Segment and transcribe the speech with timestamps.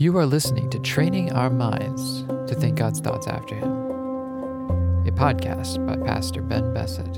[0.00, 3.72] You are listening to Training Our Minds to Think God's Thoughts After Him,
[5.04, 7.16] a podcast by Pastor Ben Bessett.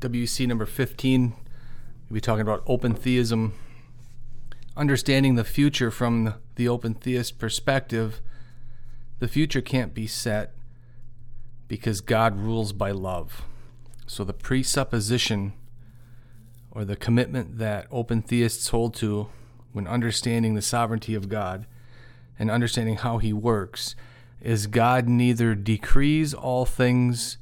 [0.00, 1.34] WEC number 15,
[2.08, 3.52] we'll be talking about open theism,
[4.78, 8.22] understanding the future from the open theist perspective.
[9.18, 10.55] The future can't be set
[11.68, 13.42] because God rules by love.
[14.06, 15.52] So the presupposition
[16.70, 19.28] or the commitment that open theists hold to
[19.72, 21.66] when understanding the sovereignty of God
[22.38, 23.94] and understanding how he works
[24.40, 27.38] is God neither decrees all things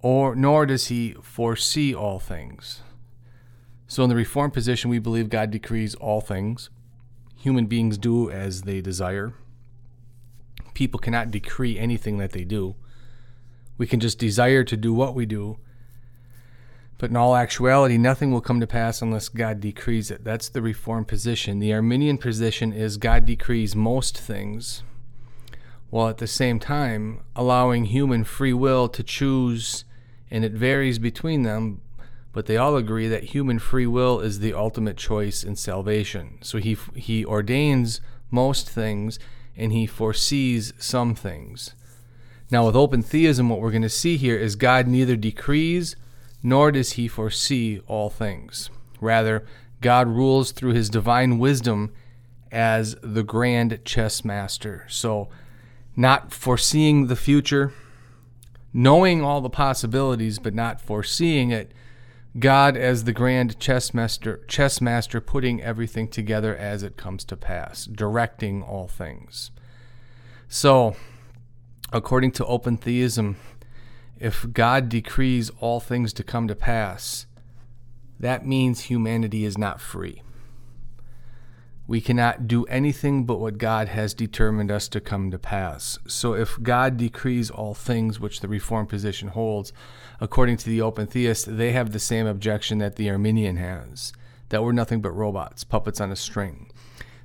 [0.00, 2.82] or nor does he foresee all things.
[3.86, 6.70] So in the reformed position we believe God decrees all things.
[7.36, 9.34] Human beings do as they desire.
[10.74, 12.76] People cannot decree anything that they do.
[13.80, 15.56] We can just desire to do what we do.
[16.98, 20.22] But in all actuality, nothing will come to pass unless God decrees it.
[20.22, 21.60] That's the Reformed position.
[21.60, 24.82] The Arminian position is God decrees most things,
[25.88, 29.86] while at the same time allowing human free will to choose,
[30.30, 31.80] and it varies between them,
[32.34, 36.36] but they all agree that human free will is the ultimate choice in salvation.
[36.42, 39.18] So he, he ordains most things
[39.56, 41.74] and he foresees some things.
[42.50, 45.96] Now, with open theism, what we're going to see here is God neither decrees
[46.42, 48.70] nor does he foresee all things.
[49.00, 49.44] Rather,
[49.80, 51.92] God rules through his divine wisdom
[52.50, 54.86] as the grand chess master.
[54.88, 55.28] So,
[55.96, 57.72] not foreseeing the future,
[58.72, 61.72] knowing all the possibilities, but not foreseeing it.
[62.38, 67.36] God as the grand chess master, chess master putting everything together as it comes to
[67.36, 69.50] pass, directing all things.
[70.48, 70.94] So,
[71.92, 73.36] according to open theism,
[74.18, 77.26] if God decrees all things to come to pass,
[78.18, 80.22] that means humanity is not free.
[81.86, 85.98] We cannot do anything but what God has determined us to come to pass.
[86.06, 89.72] So, if God decrees all things, which the Reformed position holds,
[90.20, 94.12] according to the open theist, they have the same objection that the Arminian has
[94.50, 96.70] that we're nothing but robots, puppets on a string.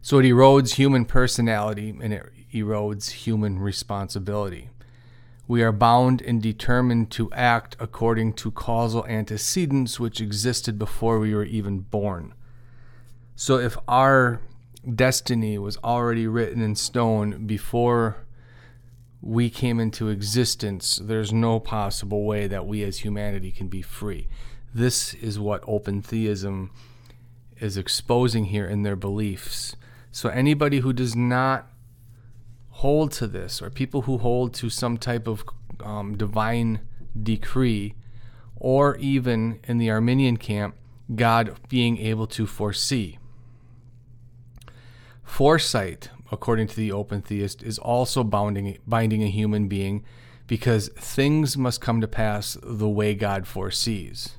[0.02, 4.70] So, it erodes human personality and it erodes human responsibility.
[5.48, 11.36] We are bound and determined to act according to causal antecedents which existed before we
[11.36, 12.34] were even born.
[13.36, 14.42] So, if our
[14.94, 18.18] destiny was already written in stone before
[19.22, 24.28] we came into existence, there's no possible way that we as humanity can be free.
[24.74, 26.72] This is what open theism
[27.58, 29.76] is exposing here in their beliefs.
[30.12, 31.68] So, anybody who does not
[32.86, 35.44] hold to this, or people who hold to some type of
[35.84, 36.80] um, divine
[37.20, 37.96] decree,
[38.58, 40.76] or even in the Arminian camp,
[41.16, 43.18] God being able to foresee.
[45.24, 50.06] Foresight, according to the open theist, is also bounding, binding a human being
[50.46, 54.38] because things must come to pass the way God foresees.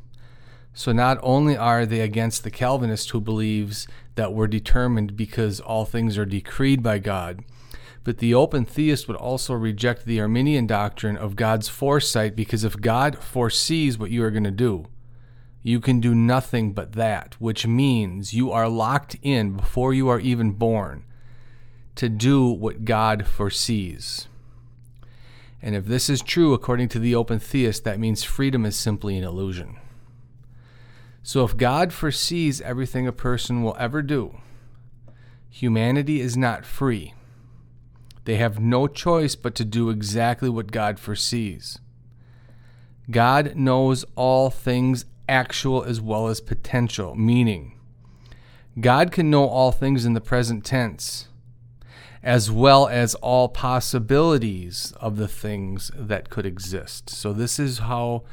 [0.72, 5.84] So not only are they against the Calvinist who believes that we're determined because all
[5.84, 7.42] things are decreed by God,
[8.06, 12.80] but the open theist would also reject the Arminian doctrine of God's foresight because if
[12.80, 14.86] God foresees what you are going to do,
[15.64, 20.20] you can do nothing but that, which means you are locked in before you are
[20.20, 21.02] even born
[21.96, 24.28] to do what God foresees.
[25.60, 29.18] And if this is true according to the open theist, that means freedom is simply
[29.18, 29.78] an illusion.
[31.24, 34.38] So if God foresees everything a person will ever do,
[35.50, 37.12] humanity is not free.
[38.26, 41.78] They have no choice but to do exactly what God foresees.
[43.08, 47.78] God knows all things actual as well as potential, meaning
[48.80, 51.28] God can know all things in the present tense,
[52.20, 57.08] as well as all possibilities of the things that could exist.
[57.08, 58.24] So, this is how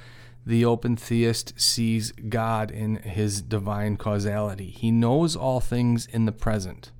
[0.43, 4.71] the open theist sees God in his divine causality.
[4.71, 6.91] He knows all things in the present,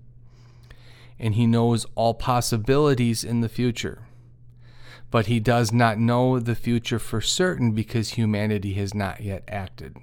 [1.20, 4.08] and he knows all possibilities in the future
[5.14, 9.96] but he does not know the future for certain because humanity has not yet acted.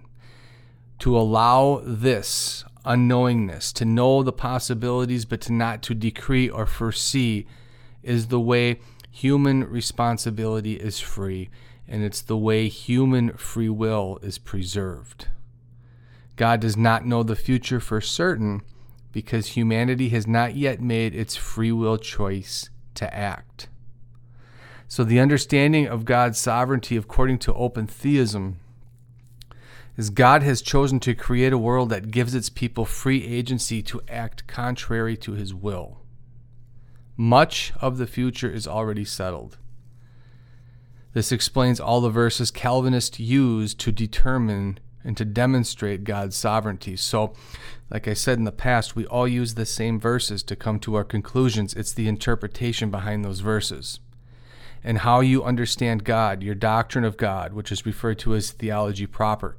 [1.00, 7.48] To allow this unknowingness, to know the possibilities, but to not to decree or foresee,
[8.04, 8.78] is the way
[9.10, 11.50] human responsibility is free,
[11.88, 15.26] and it's the way human free will is preserved.
[16.36, 18.62] God does not know the future for certain
[19.12, 23.68] because humanity has not yet made its free will choice to act.
[24.88, 28.58] So, the understanding of God's sovereignty according to open theism
[29.96, 34.00] is God has chosen to create a world that gives its people free agency to
[34.08, 35.98] act contrary to his will.
[37.16, 39.58] Much of the future is already settled.
[41.12, 46.96] This explains all the verses Calvinists use to determine and to demonstrate God's sovereignty.
[46.96, 47.32] So,
[47.90, 50.94] like I said in the past, we all use the same verses to come to
[50.94, 51.74] our conclusions.
[51.74, 54.00] It's the interpretation behind those verses
[54.82, 59.06] and how you understand God, your doctrine of God, which is referred to as theology
[59.06, 59.56] proper,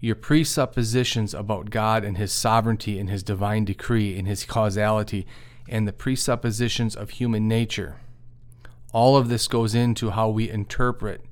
[0.00, 5.26] your presuppositions about God and His sovereignty and His divine decree and His causality,
[5.68, 7.96] and the presuppositions of human nature.
[8.92, 11.22] All of this goes into how we interpret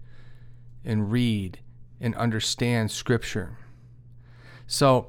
[0.84, 1.58] and read
[2.00, 3.56] and understand Scripture.
[4.66, 5.08] So,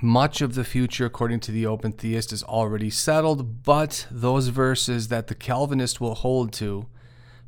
[0.00, 5.08] much of the future, according to the open theist, is already settled, but those verses
[5.08, 6.86] that the Calvinist will hold to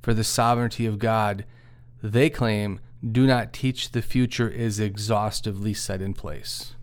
[0.02, 1.44] for the sovereignty of God,
[2.02, 2.80] they claim
[3.12, 6.74] do not teach the future is exhaustively set in place.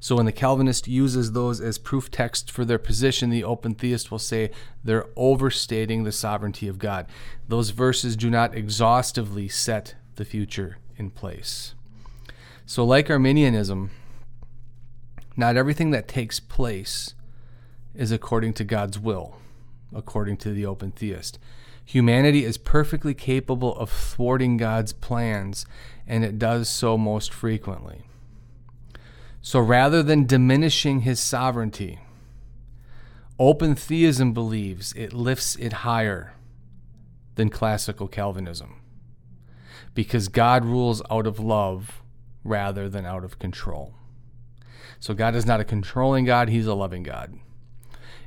[0.00, 4.10] So when the Calvinist uses those as proof text for their position, the open theist
[4.10, 4.50] will say
[4.82, 7.06] they're overstating the sovereignty of God.
[7.48, 11.74] Those verses do not exhaustively set the future in place.
[12.66, 13.90] So, like Arminianism,
[15.36, 17.14] not everything that takes place
[17.94, 19.36] is according to God's will,
[19.94, 21.38] according to the open theist.
[21.84, 25.66] Humanity is perfectly capable of thwarting God's plans,
[26.06, 28.02] and it does so most frequently.
[29.42, 31.98] So rather than diminishing his sovereignty,
[33.38, 36.32] open theism believes it lifts it higher
[37.34, 38.80] than classical Calvinism
[39.94, 42.02] because God rules out of love
[42.42, 43.94] rather than out of control.
[45.00, 47.38] So God is not a controlling God, He's a loving God.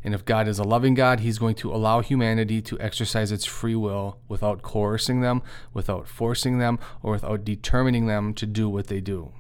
[0.03, 3.45] And if God is a loving God, He's going to allow humanity to exercise its
[3.45, 5.41] free will without coercing them,
[5.73, 9.31] without forcing them, or without determining them to do what they do.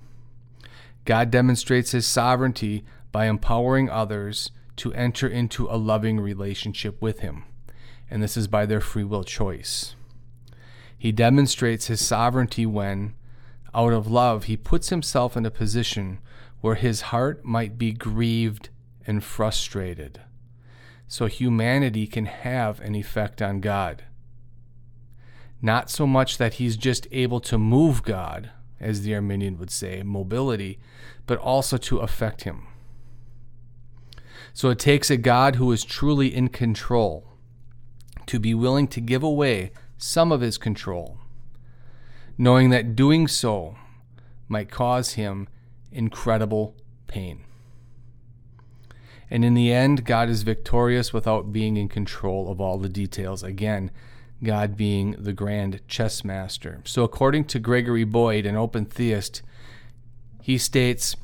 [1.05, 7.45] God demonstrates His sovereignty by empowering others to enter into a loving relationship with Him.
[8.09, 9.95] And this is by their free will choice.
[10.97, 13.13] He demonstrates His sovereignty when,
[13.73, 16.19] out of love, He puts Himself in a position
[16.61, 18.69] where his heart might be grieved
[19.05, 20.21] and frustrated,
[21.07, 24.03] so humanity can have an effect on God.
[25.61, 30.03] Not so much that he's just able to move God, as the Arminian would say,
[30.03, 30.79] mobility,
[31.25, 32.67] but also to affect him.
[34.53, 37.27] So it takes a God who is truly in control
[38.25, 41.17] to be willing to give away some of his control,
[42.37, 43.75] knowing that doing so
[44.47, 45.47] might cause him
[45.91, 46.75] incredible
[47.07, 47.43] pain.
[49.29, 53.43] And in the end, God is victorious without being in control of all the details.
[53.43, 53.91] Again,
[54.43, 56.81] God being the grand chess master.
[56.85, 59.41] So, according to Gregory Boyd, an open theist,
[60.41, 61.15] he states,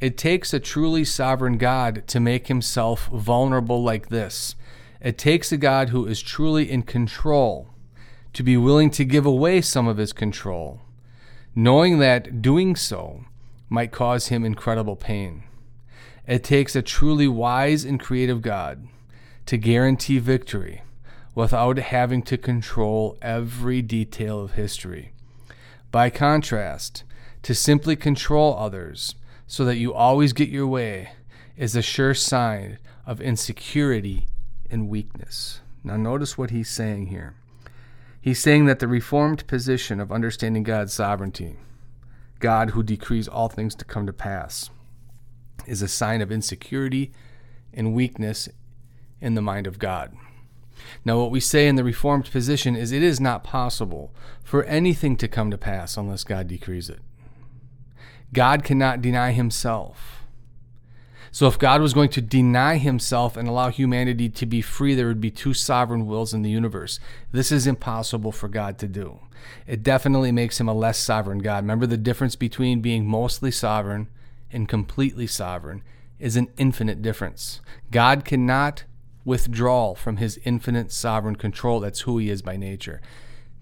[0.00, 4.56] It takes a truly sovereign God to make himself vulnerable like this.
[5.00, 7.68] It takes a God who is truly in control
[8.34, 10.80] to be willing to give away some of his control,
[11.54, 13.24] knowing that doing so
[13.68, 15.44] might cause him incredible pain.
[16.26, 18.86] It takes a truly wise and creative God
[19.46, 20.82] to guarantee victory
[21.34, 25.12] without having to control every detail of history.
[25.90, 27.04] By contrast,
[27.42, 29.14] to simply control others
[29.46, 31.10] so that you always get your way
[31.56, 34.26] is a sure sign of insecurity
[34.70, 35.60] and weakness.
[35.84, 37.34] Now, notice what he's saying here.
[38.24, 41.58] He's saying that the reformed position of understanding God's sovereignty
[42.40, 44.70] God who decrees all things to come to pass,
[45.66, 47.12] is a sign of insecurity
[47.74, 48.48] and weakness
[49.20, 50.16] in the mind of God.
[51.04, 55.18] Now, what we say in the Reformed position is it is not possible for anything
[55.18, 57.00] to come to pass unless God decrees it.
[58.32, 60.13] God cannot deny himself.
[61.34, 65.08] So, if God was going to deny himself and allow humanity to be free, there
[65.08, 67.00] would be two sovereign wills in the universe.
[67.32, 69.18] This is impossible for God to do.
[69.66, 71.64] It definitely makes him a less sovereign God.
[71.64, 74.06] Remember, the difference between being mostly sovereign
[74.52, 75.82] and completely sovereign
[76.20, 77.60] is an infinite difference.
[77.90, 78.84] God cannot
[79.24, 81.80] withdraw from his infinite sovereign control.
[81.80, 83.00] That's who he is by nature.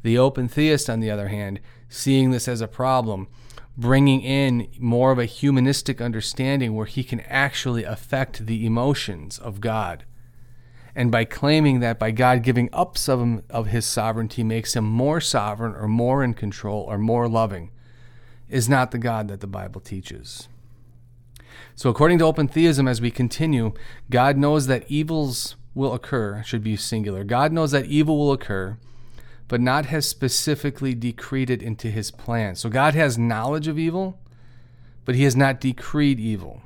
[0.03, 3.29] The open theist, on the other hand, seeing this as a problem,
[3.77, 9.61] bringing in more of a humanistic understanding where he can actually affect the emotions of
[9.61, 10.05] God.
[10.95, 15.21] And by claiming that by God giving up some of his sovereignty makes him more
[15.21, 17.71] sovereign or more in control or more loving,
[18.49, 20.49] is not the God that the Bible teaches.
[21.75, 23.73] So, according to open theism, as we continue,
[24.11, 27.25] God knows that evil's will occur should be singular.
[27.25, 28.77] God knows that evil will occur,
[29.53, 32.57] but not has specifically decreed it into his plan.
[32.57, 34.19] So God has knowledge of evil,
[35.05, 36.63] but he has not decreed evil.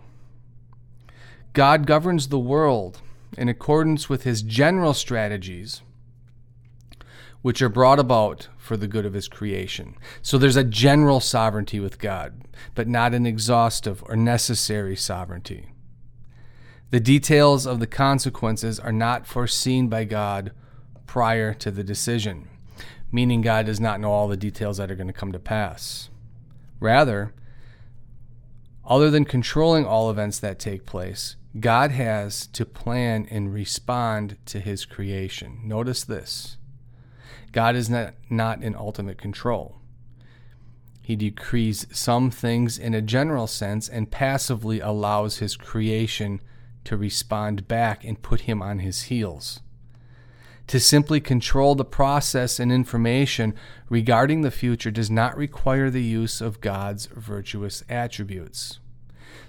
[1.53, 3.01] God governs the world
[3.37, 5.83] in accordance with his general strategies,
[7.43, 9.97] which are brought about for the good of his creation.
[10.23, 12.41] So there's a general sovereignty with God,
[12.77, 15.73] but not an exhaustive or necessary sovereignty.
[16.91, 20.53] The details of the consequences are not foreseen by God
[21.09, 22.49] prior to the decision,
[23.17, 26.11] meaning God does not know all the details that are going to come to pass.
[26.81, 27.33] Rather,
[28.85, 34.61] other than controlling all events that take place, God has to plan and respond to
[34.61, 35.61] his creation.
[35.65, 36.59] Notice this
[37.53, 39.77] God is not, not in ultimate control.
[41.01, 46.43] He decrees some things in a general sense and passively allows his creation
[46.85, 49.61] to respond back and put him on his heels.
[50.69, 53.55] To simply control the process and information
[53.89, 58.81] regarding the future does not require the use of God's virtuous attributes.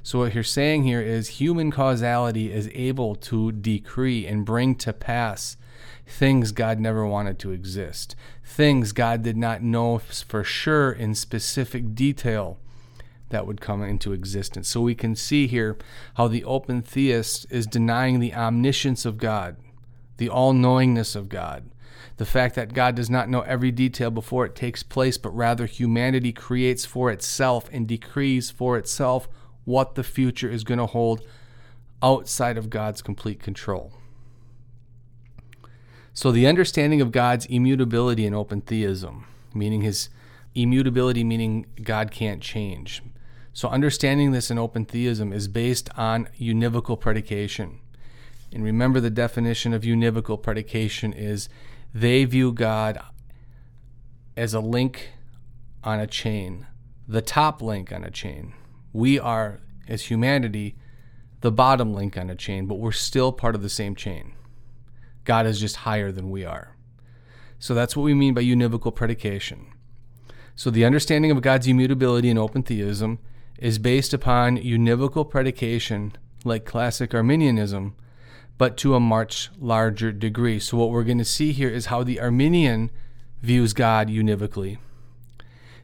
[0.04, 4.94] So, what you're saying here is human causality is able to decree and bring to
[4.94, 5.58] pass
[6.06, 11.96] things God never wanted to exist, things God did not know for sure in specific
[11.96, 12.58] detail
[13.30, 14.70] that would come into existence.
[14.70, 15.78] So we can see here
[16.16, 19.58] how the open theist is denying the omniscience of God,
[20.18, 21.70] the all knowingness of God,
[22.18, 25.66] the fact that God does not know every detail before it takes place, but rather
[25.66, 29.28] humanity creates for itself and decrees for itself
[29.66, 31.22] what the future is going to hold
[32.02, 33.94] outside of God's complete control.
[36.14, 40.10] So, the understanding of God's immutability in open theism, meaning his
[40.56, 43.04] immutability, meaning God can't change,
[43.58, 47.80] so, understanding this in open theism is based on univocal predication.
[48.52, 51.50] And remember, the definition of univocal predication is
[51.94, 53.00] they view God
[54.36, 55.10] as a link
[55.84, 56.68] on a chain,
[57.08, 58.54] the top link on a chain.
[58.94, 60.76] We are, as humanity,
[61.42, 64.34] the bottom link on a chain, but we're still part of the same chain.
[65.24, 66.76] God is just higher than we are.
[67.60, 69.68] So that's what we mean by univocal predication.
[70.56, 73.20] So the understanding of God's immutability in open theism
[73.60, 76.14] is based upon univocal predication
[76.44, 77.96] like classic Arminianism,
[78.58, 80.60] but to a much larger degree.
[80.60, 82.92] So, what we're going to see here is how the Arminian
[83.42, 84.78] views God univocally.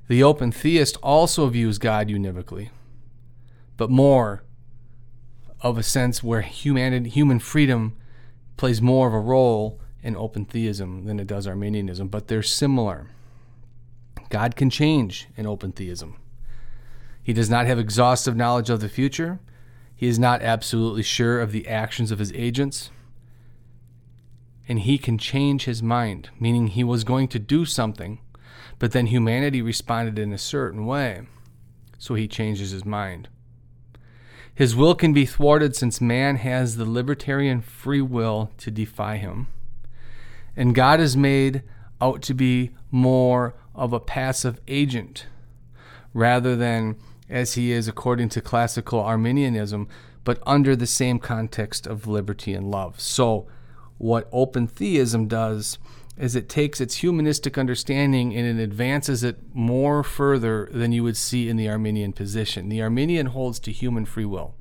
[0.08, 2.70] The open theist also views God univocally,
[3.77, 4.44] but more
[5.62, 7.96] of a sense where humanity, human freedom
[8.58, 13.08] plays more of a role in open theism than it does Arminianism, but they're similar.
[14.30, 16.18] God can change in open theism.
[17.24, 19.39] He does not have exhaustive knowledge of the future.
[20.03, 22.91] He is not absolutely sure of the actions of his agents.
[24.67, 28.19] And he can change his mind, meaning he was going to do something,
[28.79, 31.22] but then humanity responded in a certain way,
[31.98, 33.29] so he changes his mind.
[34.53, 39.48] His will can be thwarted since man has the libertarian free will to defy him.
[40.53, 41.63] And God is made
[42.01, 45.27] out to be more of a passive agent
[46.13, 46.98] rather than
[47.33, 49.87] as he is according to classical Arminianism,
[50.23, 53.01] but under the same context of liberty and love.
[53.01, 53.47] So,
[53.97, 55.79] what open theism does
[56.15, 61.17] is it takes its humanistic understanding and it advances it more further than you would
[61.17, 62.69] see in the Arminian position.
[62.69, 64.53] The Arminian holds to human free will.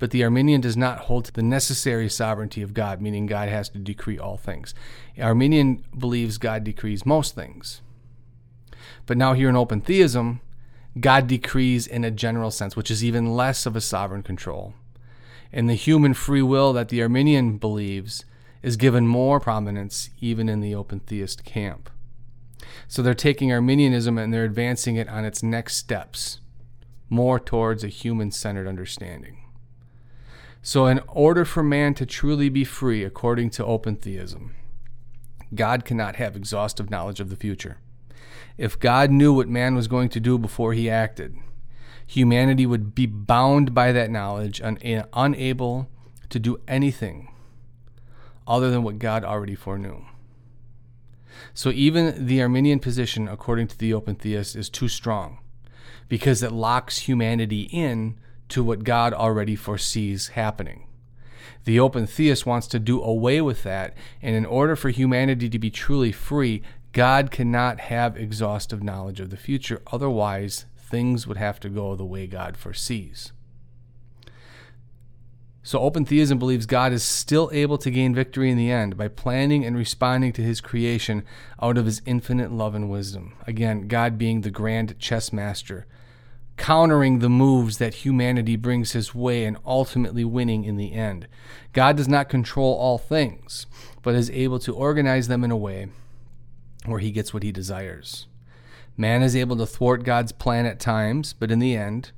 [0.00, 3.68] But the Arminian does not hold to the necessary sovereignty of God, meaning God has
[3.68, 4.74] to decree all things.
[5.16, 7.82] Arminian believes God decrees most things.
[9.06, 10.40] But now, here in open theism,
[11.00, 14.74] God decrees in a general sense, which is even less of a sovereign control.
[15.52, 18.24] And the human free will that the Arminian believes
[18.62, 21.90] is given more prominence even in the open theist camp.
[22.88, 26.40] So they're taking Arminianism and they're advancing it on its next steps,
[27.08, 29.38] more towards a human centered understanding.
[30.64, 34.54] So, in order for man to truly be free, according to open theism,
[35.54, 37.78] God cannot have exhaustive knowledge of the future.
[38.58, 41.36] If God knew what man was going to do before he acted,
[42.06, 44.78] humanity would be bound by that knowledge and
[45.12, 45.88] unable
[46.28, 47.28] to do anything
[48.46, 50.04] other than what God already foreknew.
[51.54, 55.38] So even the Arminian position, according to the open theist, is too strong
[56.08, 60.86] because it locks humanity in to what God already foresees happening.
[61.64, 65.58] The open theist wants to do away with that, and in order for humanity to
[65.58, 69.80] be truly free, God cannot have exhaustive knowledge of the future.
[69.90, 73.32] Otherwise, things would have to go the way God foresees.
[75.64, 79.06] So, open theism believes God is still able to gain victory in the end by
[79.06, 81.24] planning and responding to his creation
[81.62, 83.34] out of his infinite love and wisdom.
[83.46, 85.86] Again, God being the grand chess master,
[86.56, 91.28] countering the moves that humanity brings his way and ultimately winning in the end.
[91.72, 93.66] God does not control all things,
[94.02, 95.86] but is able to organize them in a way
[96.86, 98.26] where he gets what he desires.
[98.96, 102.12] Man is able to thwart God's plan at times, but in the end,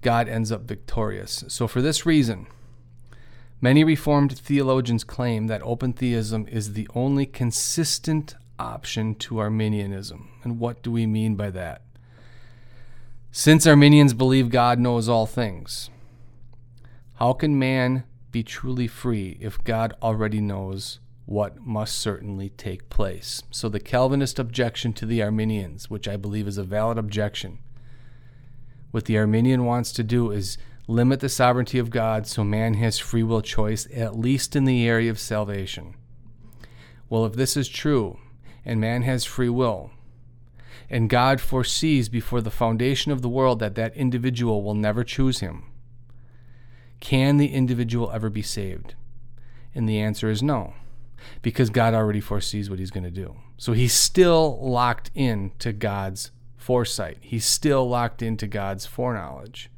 [0.00, 1.44] God ends up victorious.
[1.48, 2.46] So, for this reason,
[3.64, 10.30] Many Reformed theologians claim that open theism is the only consistent option to Arminianism.
[10.42, 11.82] And what do we mean by that?
[13.30, 15.90] Since Arminians believe God knows all things,
[17.14, 23.42] how can man be truly free if God already knows what must certainly take place?
[23.50, 27.58] So, the Calvinist objection to the Arminians, which I believe is a valid objection,
[28.90, 32.98] what the Arminian wants to do is limit the sovereignty of God so man has
[32.98, 35.94] free will choice, at least in the area of salvation.
[37.08, 38.18] Well, if this is true,
[38.64, 39.90] and man has free will,
[40.90, 45.40] and God foresees before the foundation of the world that that individual will never choose
[45.40, 45.64] him,
[47.00, 48.94] can the individual ever be saved?
[49.74, 50.74] And the answer is no,
[51.42, 53.36] because God already foresees what he's going to do.
[53.56, 57.18] So he's still locked in to God's foresight.
[57.20, 59.70] He's still locked into God's foreknowledge.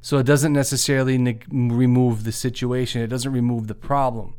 [0.00, 4.34] So it doesn't necessarily ne- remove the situation, it doesn't remove the problem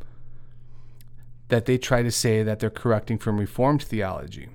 [1.49, 4.49] that they try to say that they're correcting from Reformed theology.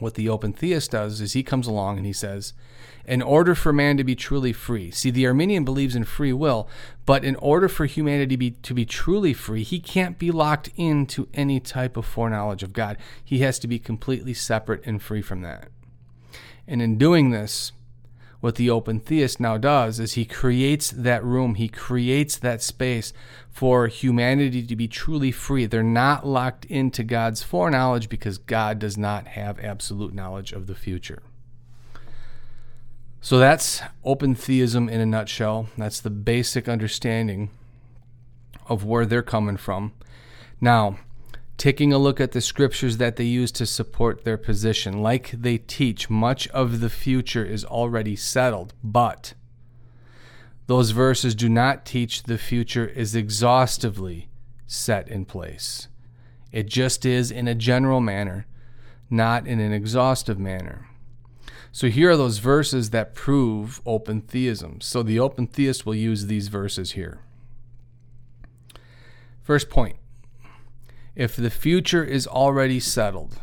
[0.00, 2.52] What the open theist does is he comes along and he says,
[3.06, 6.68] in order for man to be truly free, see, the Arminian believes in free will,
[7.04, 11.28] but in order for humanity be, to be truly free, he can't be locked into
[11.34, 12.96] any type of foreknowledge of God.
[13.22, 15.68] He has to be completely separate and free from that.
[16.66, 17.72] And in doing this,
[18.44, 23.10] what the open theist now does is he creates that room, he creates that space
[23.48, 25.64] for humanity to be truly free.
[25.64, 30.74] They're not locked into God's foreknowledge because God does not have absolute knowledge of the
[30.74, 31.22] future.
[33.22, 35.68] So that's open theism in a nutshell.
[35.78, 37.48] That's the basic understanding
[38.68, 39.94] of where they're coming from.
[40.60, 40.98] Now,
[41.64, 45.00] taking a look at the scriptures that they use to support their position.
[45.02, 49.32] Like they teach, much of the future is already settled, but
[50.66, 54.28] those verses do not teach the future is exhaustively
[54.66, 55.88] set in place.
[56.52, 58.46] It just is in a general manner,
[59.08, 60.90] not in an exhaustive manner.
[61.72, 64.82] So here are those verses that prove open theism.
[64.82, 67.20] So the open theist will use these verses here.
[69.40, 69.96] First point
[71.16, 73.38] if the future is already settled,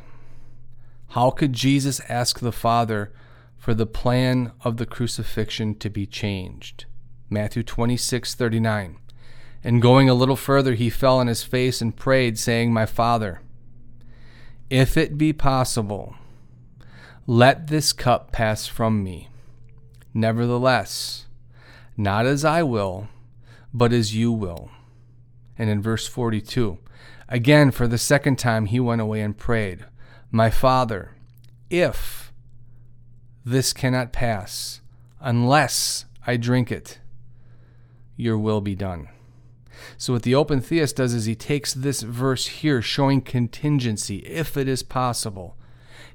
[1.09, 3.11] how could Jesus ask the Father
[3.57, 6.85] for the plan of the crucifixion to be changed?
[7.29, 8.97] Matthew 26, 39.
[9.63, 13.41] And going a little further, he fell on his face and prayed, saying, My Father,
[14.69, 16.15] if it be possible,
[17.27, 19.29] let this cup pass from me.
[20.13, 21.27] Nevertheless,
[21.95, 23.07] not as I will,
[23.73, 24.71] but as you will.
[25.57, 26.79] And in verse 42,
[27.31, 29.85] Again, for the second time, he went away and prayed,
[30.31, 31.15] My Father,
[31.69, 32.33] if
[33.45, 34.81] this cannot pass,
[35.21, 36.99] unless I drink it,
[38.17, 39.07] your will be done.
[39.97, 44.57] So, what the open theist does is he takes this verse here, showing contingency, if
[44.57, 45.55] it is possible.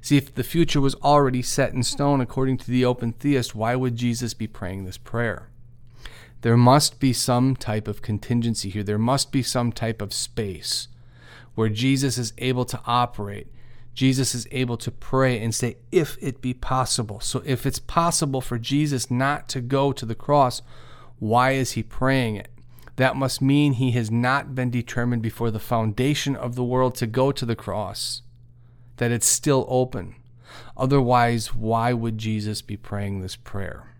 [0.01, 3.75] See, if the future was already set in stone according to the open theist, why
[3.75, 5.49] would Jesus be praying this prayer?
[6.41, 8.83] There must be some type of contingency here.
[8.83, 10.89] There must be some type of space
[11.57, 13.47] where Jesus is able to operate.
[13.95, 17.19] Jesus is able to pray and say, if it be possible.
[17.19, 20.61] So, if it's possible for Jesus not to go to the cross,
[21.17, 22.49] why is he praying it?
[22.97, 27.07] That must mean he has not been determined before the foundation of the world to
[27.07, 28.21] go to the cross,
[28.97, 30.13] that it's still open.
[30.77, 33.95] Otherwise, why would Jesus be praying this prayer?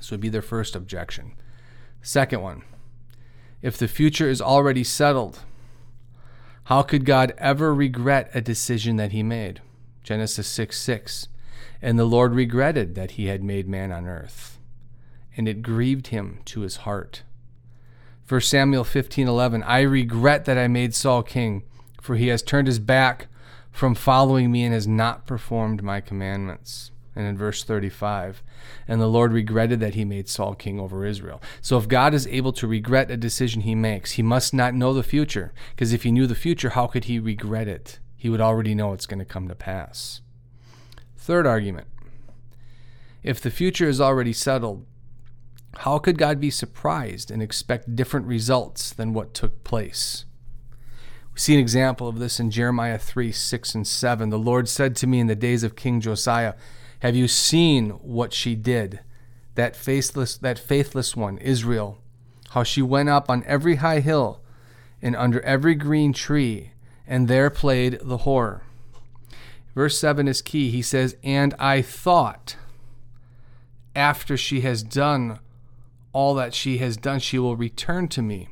[0.00, 1.36] So, it'd be their first objection.
[2.02, 2.64] Second one,
[3.62, 5.44] if the future is already settled,
[6.66, 9.60] how could God ever regret a decision that he made?
[10.02, 11.28] Genesis 6 6.
[11.80, 14.58] And the Lord regretted that he had made man on earth,
[15.36, 17.22] and it grieved him to his heart.
[18.28, 21.62] 1 Samuel 15:11 I regret that I made Saul king,
[22.00, 23.28] for he has turned his back
[23.70, 28.42] from following me and has not performed my commandments and in verse 35
[28.86, 32.26] and the lord regretted that he made saul king over israel so if god is
[32.28, 36.02] able to regret a decision he makes he must not know the future because if
[36.04, 39.18] he knew the future how could he regret it he would already know it's going
[39.18, 40.20] to come to pass
[41.16, 41.88] third argument
[43.26, 44.86] if the future is already settled
[45.78, 50.24] How could God be surprised and expect different results than what took place?
[51.34, 54.30] We see an example of this in Jeremiah 3 6 and 7.
[54.30, 56.54] The Lord said to me in the days of King Josiah,
[57.00, 59.00] Have you seen what she did?
[59.54, 61.98] That faithless, that faithless one, Israel,
[62.50, 64.40] how she went up on every high hill
[65.02, 66.72] and under every green tree,
[67.06, 68.60] and there played the whore.
[69.74, 70.70] Verse 7 is key.
[70.70, 72.56] He says, And I thought,
[73.94, 75.38] after she has done
[76.12, 78.48] all that she has done, she will return to me.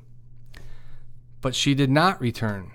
[1.41, 2.73] But she did not return.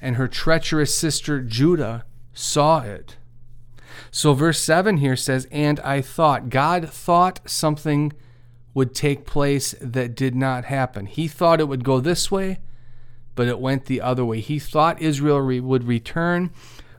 [0.00, 3.16] And her treacherous sister Judah saw it.
[4.10, 6.48] So, verse 7 here says, And I thought.
[6.48, 8.12] God thought something
[8.74, 11.06] would take place that did not happen.
[11.06, 12.60] He thought it would go this way,
[13.34, 14.40] but it went the other way.
[14.40, 16.50] He thought Israel re- would return,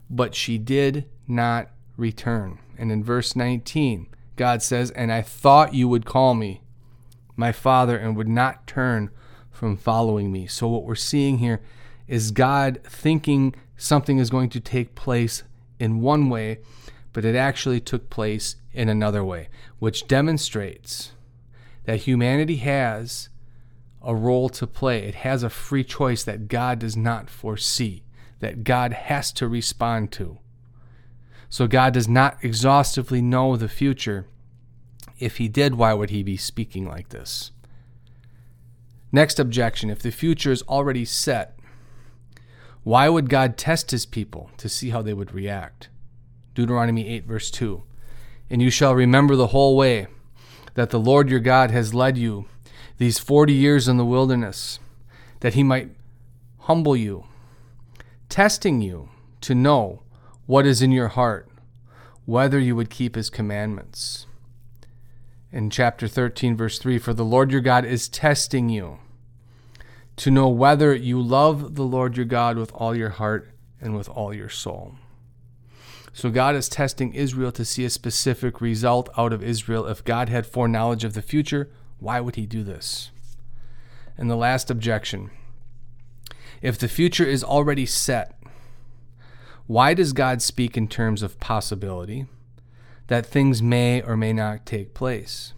[0.09, 2.59] but she did not return.
[2.77, 6.61] And in verse 19, God says, And I thought you would call me
[7.35, 9.09] my father and would not turn
[9.51, 10.47] from following me.
[10.47, 11.61] So, what we're seeing here
[12.07, 15.43] is God thinking something is going to take place
[15.79, 16.59] in one way,
[17.13, 19.47] but it actually took place in another way,
[19.79, 21.11] which demonstrates
[21.85, 23.29] that humanity has
[24.01, 25.03] a role to play.
[25.03, 28.03] It has a free choice that God does not foresee,
[28.39, 30.39] that God has to respond to.
[31.49, 34.25] So God does not exhaustively know the future.
[35.19, 37.51] If he did, why would he be speaking like this?
[39.11, 41.59] Next objection if the future is already set,
[42.81, 45.89] why would God test his people to see how they would react?
[46.55, 47.83] Deuteronomy 8, verse 2.
[48.49, 50.07] And you shall remember the whole way
[50.75, 52.45] that the Lord your God has led you
[52.97, 54.79] these 40 years in the wilderness,
[55.39, 55.89] that he might
[56.59, 57.25] humble you,
[58.29, 59.09] testing you
[59.41, 60.03] to know
[60.45, 61.47] what is in your heart,
[62.25, 64.25] whether you would keep his commandments.
[65.51, 68.99] In chapter 13, verse 3 For the Lord your God is testing you
[70.15, 73.49] to know whether you love the Lord your God with all your heart
[73.81, 74.95] and with all your soul.
[76.13, 79.87] So God is testing Israel to see a specific result out of Israel.
[79.87, 83.09] If God had foreknowledge of the future, why would he do this?
[84.15, 85.31] And the last objection
[86.61, 88.41] if the future is already set,
[89.67, 92.25] why does God speak in terms of possibility
[93.07, 95.53] that things may or may not take place?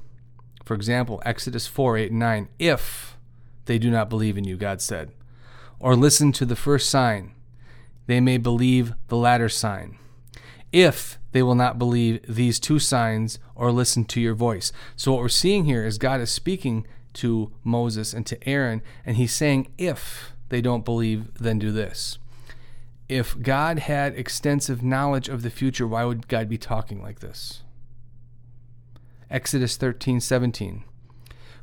[0.64, 2.50] For example, Exodus 4 8 and 9.
[2.58, 3.18] If
[3.66, 5.12] they do not believe in you, God said,
[5.80, 7.36] or listen to the first sign,
[8.08, 10.00] they may believe the latter sign
[10.76, 14.74] if they will not believe these two signs or listen to your voice.
[14.98, 19.16] So, what we're seeing here is God is speaking to Moses and to Aaron, and
[19.16, 22.20] he's saying, if they don't believe, then do this.
[23.08, 27.62] If God had extensive knowledge of the future, why would God be talking like this?
[29.32, 30.84] Exodus 13 17.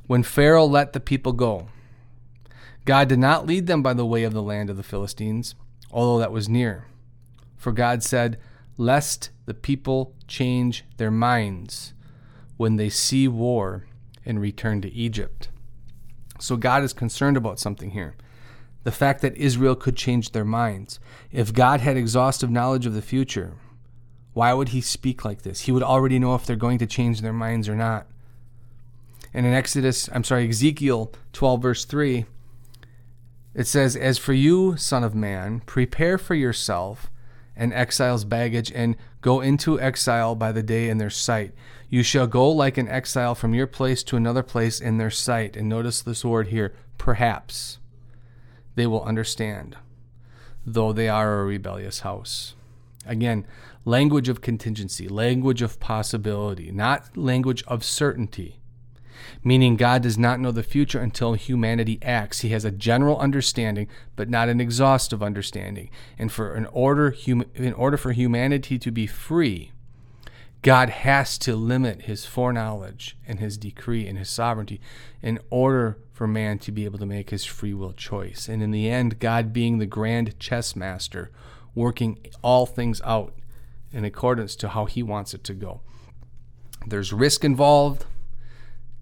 [0.06, 1.68] When Pharaoh let the people go,
[2.86, 5.54] God did not lead them by the way of the land of the Philistines,
[5.90, 6.86] although that was near.
[7.58, 8.38] For God said,
[8.76, 11.92] lest the people change their minds
[12.56, 13.86] when they see war
[14.24, 15.48] and return to Egypt.
[16.38, 18.16] So God is concerned about something here.
[18.84, 20.98] The fact that Israel could change their minds.
[21.30, 23.54] If God had exhaustive knowledge of the future,
[24.32, 25.62] why would he speak like this?
[25.62, 28.06] He would already know if they're going to change their minds or not.
[29.34, 32.26] And in Exodus, I'm sorry, Ezekiel 12, verse 3,
[33.54, 37.10] it says, As for you, son of man, prepare for yourself
[37.56, 41.52] and exile's baggage and go into exile by the day in their sight.
[41.88, 45.56] You shall go like an exile from your place to another place in their sight.
[45.56, 47.78] And notice this word here, perhaps
[48.74, 49.76] they will understand,
[50.64, 52.54] though they are a rebellious house.
[53.04, 53.46] Again,
[53.84, 58.61] language of contingency, language of possibility, not language of certainty
[59.42, 62.40] meaning God does not know the future until humanity acts.
[62.40, 65.90] He has a general understanding, but not an exhaustive understanding.
[66.18, 69.72] And for in order, hum, in order for humanity to be free,
[70.62, 74.80] God has to limit his foreknowledge and his decree and his sovereignty
[75.20, 78.48] in order for man to be able to make his free will choice.
[78.48, 81.32] And in the end, God being the grand chess master,
[81.74, 83.34] working all things out
[83.92, 85.80] in accordance to how he wants it to go.
[86.86, 88.06] There's risk involved,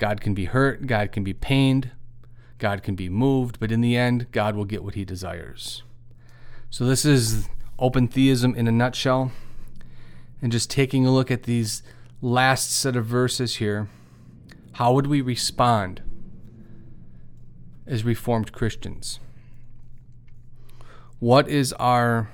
[0.01, 1.91] God can be hurt, God can be pained,
[2.57, 5.83] God can be moved, but in the end, God will get what he desires.
[6.71, 9.31] So, this is open theism in a nutshell.
[10.41, 11.83] And just taking a look at these
[12.23, 13.91] last set of verses here,
[14.73, 16.01] how would we respond
[17.87, 19.21] as Reformed Christians?
[21.19, 22.31] What is our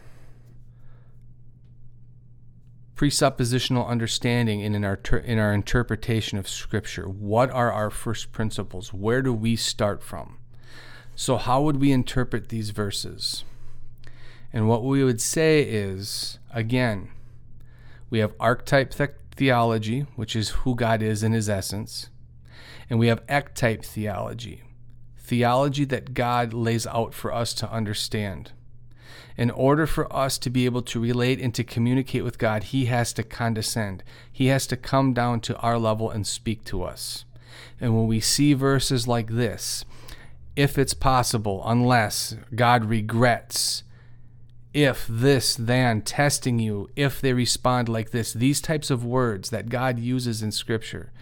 [2.96, 7.06] presuppositional understanding and in our ter- in our interpretation of scripture.
[7.08, 8.92] What are our first principles?
[8.92, 10.38] Where do we start from?
[11.14, 13.44] So how would we interpret these verses?
[14.52, 17.10] And what we would say is again,
[18.08, 22.08] we have archetype th- theology, which is who God is in his essence,
[22.88, 24.62] and we have ectype theology,
[25.18, 28.52] theology that God lays out for us to understand
[29.36, 32.86] in order for us to be able to relate and to communicate with God, He
[32.86, 34.02] has to condescend.
[34.32, 37.24] He has to come down to our level and speak to us.
[37.80, 39.84] And when we see verses like this,
[40.56, 43.82] if it's possible, unless God regrets,
[44.72, 49.68] if this, then, testing you, if they respond like this, these types of words that
[49.68, 51.12] God uses in Scripture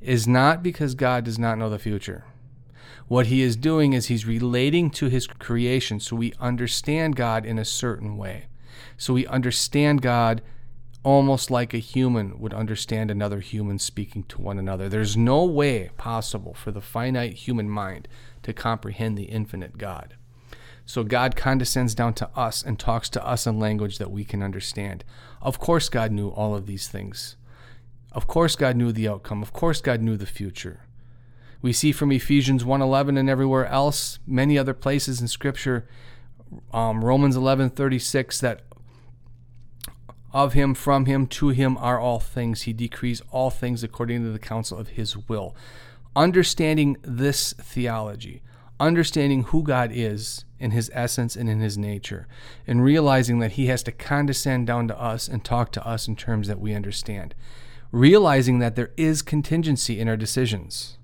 [0.00, 2.24] is not because God does not know the future.
[3.08, 7.58] What he is doing is he's relating to his creation so we understand God in
[7.58, 8.46] a certain way.
[8.96, 10.42] So we understand God
[11.04, 14.88] almost like a human would understand another human speaking to one another.
[14.88, 18.08] There's no way possible for the finite human mind
[18.42, 20.16] to comprehend the infinite God.
[20.84, 24.42] So God condescends down to us and talks to us in language that we can
[24.42, 25.04] understand.
[25.40, 27.36] Of course, God knew all of these things.
[28.10, 29.42] Of course, God knew the outcome.
[29.42, 30.85] Of course, God knew the future.
[31.62, 35.88] We see from Ephesians 1:11 and everywhere else, many other places in Scripture,
[36.72, 38.62] um, Romans 11:36, that
[40.36, 42.62] of him, from him, to him are all things.
[42.62, 45.56] He decrees all things according to the counsel of his will.
[46.14, 48.42] Understanding this theology,
[48.78, 52.26] understanding who God is in his essence and in his nature,
[52.66, 56.16] and realizing that he has to condescend down to us and talk to us in
[56.16, 57.34] terms that we understand.
[57.90, 60.98] Realizing that there is contingency in our decisions.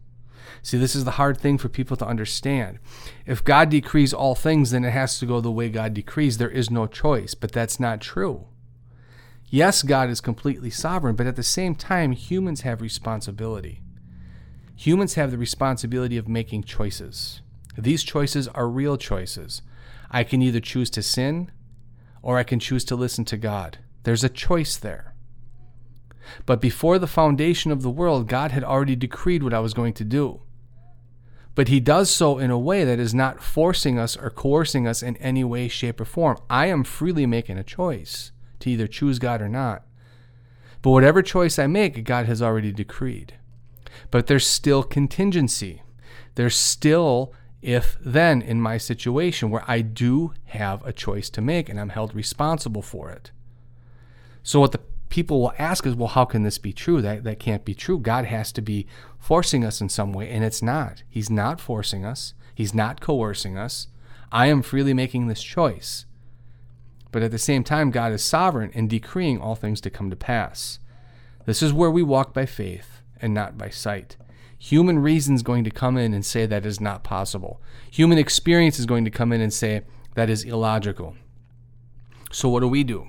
[0.63, 2.79] See, this is the hard thing for people to understand.
[3.27, 6.39] If God decrees all things, then it has to go the way God decrees.
[6.39, 8.47] There is no choice, but that's not true.
[9.49, 13.83] Yes, God is completely sovereign, but at the same time, humans have responsibility.
[14.77, 17.43] Humans have the responsibility of making choices.
[17.77, 19.63] These choices are real choices.
[20.11, 21.51] I can either choose to sin
[22.23, 23.79] or I can choose to listen to God.
[24.05, 25.15] There's a choice there.
[26.47, 29.93] But before the foundation of the world, God had already decreed what I was going
[29.95, 30.41] to do
[31.55, 35.03] but he does so in a way that is not forcing us or coercing us
[35.03, 36.39] in any way, shape, or form.
[36.49, 39.83] I am freely making a choice to either choose God or not.
[40.81, 43.35] But whatever choice I make, God has already decreed.
[44.11, 45.83] But there's still contingency.
[46.35, 51.69] There's still if then in my situation where I do have a choice to make
[51.69, 53.31] and I'm held responsible for it.
[54.43, 54.81] So, what the
[55.13, 57.03] people will ask us, well, how can this be true?
[57.03, 57.99] That, that can't be true.
[57.99, 58.87] God has to be
[59.19, 61.03] forcing us in some way, and it's not.
[61.07, 63.89] He's not forcing us, He's not coercing us.
[64.33, 66.07] I am freely making this choice.
[67.11, 70.17] But at the same time, God is sovereign in decreeing all things to come to
[70.17, 70.79] pass.
[71.45, 74.17] This is where we walk by faith and not by sight.
[74.59, 77.61] Human reason is going to come in and say that is not possible.
[77.91, 79.83] Human experience is going to come in and say
[80.15, 81.17] that is illogical.
[82.31, 83.09] So, what do we do?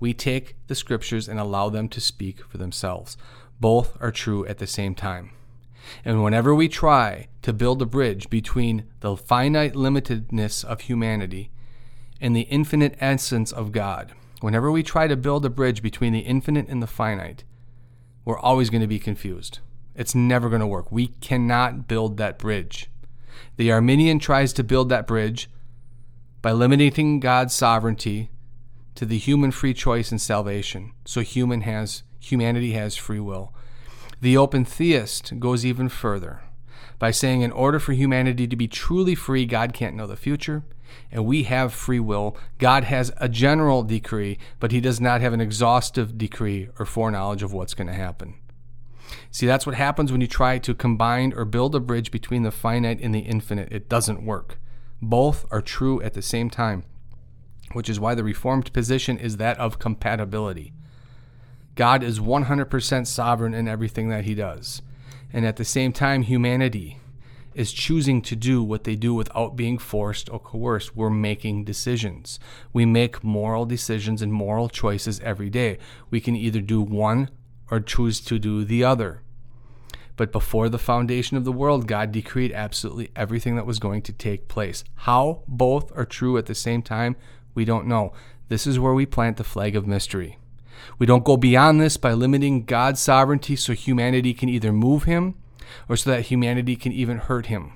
[0.00, 3.16] We take the scriptures and allow them to speak for themselves.
[3.60, 5.30] Both are true at the same time.
[6.04, 11.50] And whenever we try to build a bridge between the finite limitedness of humanity
[12.20, 16.20] and the infinite essence of God, whenever we try to build a bridge between the
[16.20, 17.44] infinite and the finite,
[18.24, 19.60] we're always going to be confused.
[19.94, 20.92] It's never going to work.
[20.92, 22.90] We cannot build that bridge.
[23.56, 25.48] The Arminian tries to build that bridge
[26.42, 28.30] by limiting God's sovereignty
[28.98, 30.90] to the human free choice and salvation.
[31.04, 33.54] So human has humanity has free will.
[34.20, 36.42] The open theist goes even further
[36.98, 40.64] by saying in order for humanity to be truly free, God can't know the future,
[41.12, 42.36] and we have free will.
[42.58, 47.44] God has a general decree, but he does not have an exhaustive decree or foreknowledge
[47.44, 48.34] of what's going to happen.
[49.30, 52.50] See, that's what happens when you try to combine or build a bridge between the
[52.50, 53.70] finite and the infinite.
[53.70, 54.58] It doesn't work.
[55.00, 56.82] Both are true at the same time
[57.72, 60.72] which is why the Reformed position is that of compatibility.
[61.74, 64.82] God is 100% sovereign in everything that he does.
[65.32, 66.98] And at the same time, humanity
[67.54, 70.96] is choosing to do what they do without being forced or coerced.
[70.96, 72.38] We're making decisions.
[72.72, 75.78] We make moral decisions and moral choices every day.
[76.10, 77.30] We can either do one
[77.70, 79.22] or choose to do the other.
[80.16, 84.12] But before the foundation of the world, God decreed absolutely everything that was going to
[84.12, 84.82] take place.
[84.94, 87.14] How both are true at the same time,
[87.54, 88.12] we don't know.
[88.48, 90.38] This is where we plant the flag of mystery.
[90.98, 95.34] We don't go beyond this by limiting God's sovereignty so humanity can either move him
[95.88, 97.72] or so that humanity can even hurt him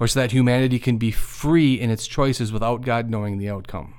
[0.00, 3.94] or so that humanity can be free in its choices without God knowing the outcome.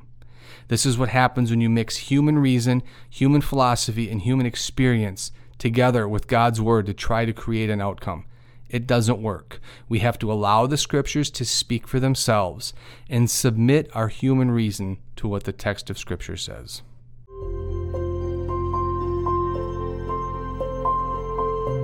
[0.68, 6.08] This is what happens when you mix human reason, human philosophy, and human experience together
[6.08, 8.26] with God's Word to try to create an outcome.
[8.70, 9.60] It doesn't work.
[9.88, 12.74] We have to allow the Scriptures to speak for themselves
[13.10, 16.82] and submit our human reason to what the text of Scripture says.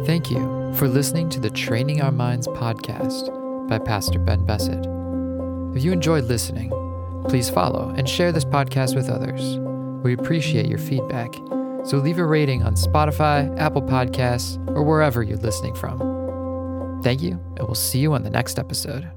[0.06, 3.30] Thank you for listening to the Training Our Minds podcast
[3.70, 4.86] by Pastor Ben Bessett.
[5.76, 6.72] If you enjoyed listening,
[7.30, 9.58] please follow and share this podcast with others.
[10.04, 11.34] We appreciate your feedback,
[11.86, 16.13] so leave a rating on Spotify, Apple Podcasts, or wherever you're listening from.
[17.04, 19.12] Thank you, and we'll see you on the next episode.